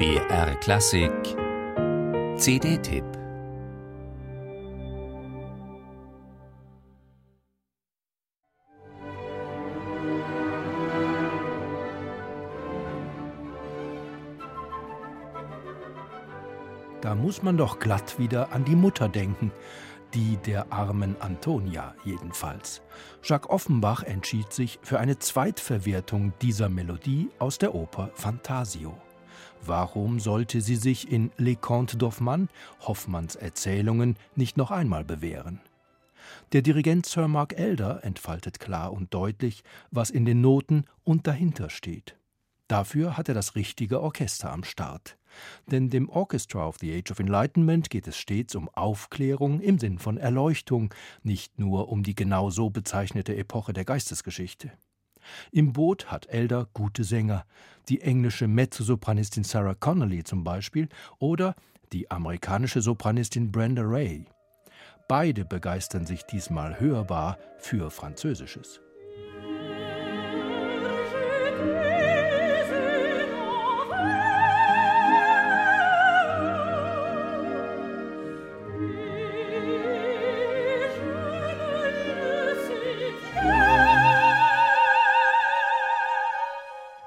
[0.00, 1.12] BR Klassik
[2.38, 3.04] CD-Tipp
[17.02, 19.52] Da muss man doch glatt wieder an die Mutter denken,
[20.14, 22.80] die der armen Antonia jedenfalls.
[23.22, 28.96] Jacques Offenbach entschied sich für eine Zweitverwertung dieser Melodie aus der Oper Fantasio.
[29.64, 32.48] Warum sollte sie sich in Les Contes d'Hoffmann,
[32.80, 35.60] Hoffmanns Erzählungen, nicht noch einmal bewähren?
[36.52, 41.70] Der Dirigent Sir Mark Elder entfaltet klar und deutlich, was in den Noten und dahinter
[41.70, 42.16] steht.
[42.68, 45.16] Dafür hat er das richtige Orchester am Start.
[45.70, 49.98] Denn dem Orchestra of the Age of Enlightenment geht es stets um Aufklärung im Sinn
[49.98, 54.72] von Erleuchtung, nicht nur um die genau so bezeichnete Epoche der Geistesgeschichte.
[55.52, 57.44] Im Boot hat Elder gute Sänger,
[57.88, 60.88] die englische Mezzosopranistin Sarah Connolly zum Beispiel
[61.18, 61.54] oder
[61.92, 64.26] die amerikanische Sopranistin Brenda Ray.
[65.08, 68.80] Beide begeistern sich diesmal hörbar für Französisches.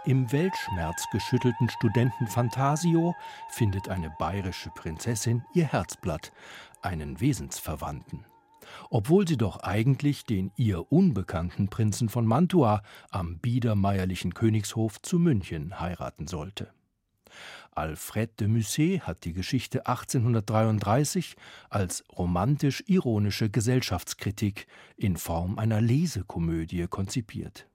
[0.05, 3.15] Im weltschmerzgeschüttelten Studenten Fantasio
[3.51, 6.33] findet eine bayerische Prinzessin ihr Herzblatt,
[6.81, 8.25] einen Wesensverwandten.
[8.89, 15.79] Obwohl sie doch eigentlich den ihr unbekannten Prinzen von Mantua am biedermeierlichen Königshof zu München
[15.79, 16.73] heiraten sollte.
[17.71, 21.37] Alfred de Musset hat die Geschichte 1833
[21.69, 24.67] als romantisch-ironische Gesellschaftskritik
[24.97, 27.67] in Form einer Lesekomödie konzipiert.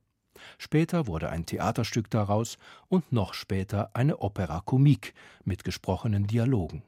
[0.59, 2.59] Später wurde ein Theaterstück daraus
[2.89, 5.15] und noch später eine Opera comique
[5.45, 6.83] mit gesprochenen Dialogen.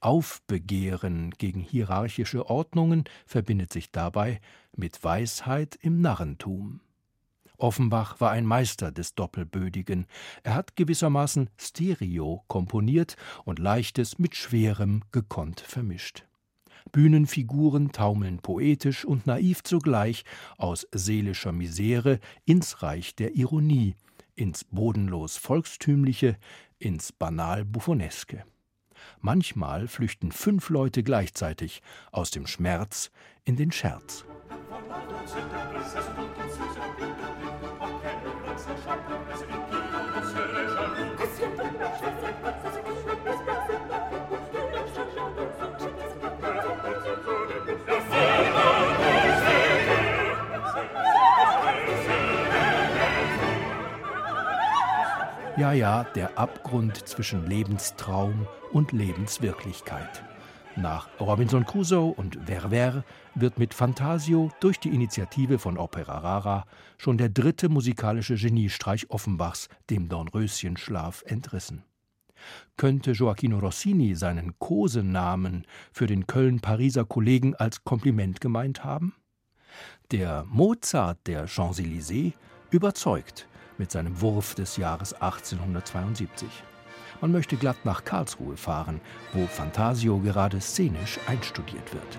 [0.00, 4.40] Aufbegehren gegen hierarchische Ordnungen verbindet sich dabei
[4.76, 6.80] mit Weisheit im Narrentum.
[7.56, 10.06] Offenbach war ein Meister des Doppelbödigen.
[10.42, 16.24] Er hat gewissermaßen Stereo komponiert und Leichtes mit Schwerem gekonnt vermischt.
[16.94, 20.24] Bühnenfiguren taumeln poetisch und naiv zugleich
[20.58, 23.96] aus seelischer Misere ins Reich der Ironie,
[24.36, 26.36] ins bodenlos Volkstümliche,
[26.78, 28.44] ins banal Buffoneske.
[29.18, 31.82] Manchmal flüchten fünf Leute gleichzeitig
[32.12, 33.10] aus dem Schmerz
[33.44, 34.24] in den Scherz.
[55.56, 60.24] Ja, ja, der Abgrund zwischen Lebenstraum und Lebenswirklichkeit.
[60.74, 63.04] Nach Robinson Crusoe und Verver
[63.36, 66.66] wird mit Fantasio durch die Initiative von Opera Rara
[66.98, 71.84] schon der dritte musikalische Geniestreich Offenbachs dem Dornröschenschlaf entrissen.
[72.76, 79.14] Könnte Gioacchino Rossini seinen Kosenamen für den Köln-Pariser Kollegen als Kompliment gemeint haben?
[80.10, 82.32] Der Mozart der Champs-Élysées
[82.72, 83.46] überzeugt
[83.78, 86.48] mit seinem Wurf des Jahres 1872.
[87.20, 89.00] Man möchte glatt nach Karlsruhe fahren,
[89.32, 92.18] wo Fantasio gerade szenisch einstudiert wird.